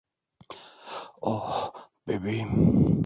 Oh, 1.21 1.73
bebeğim. 2.07 2.91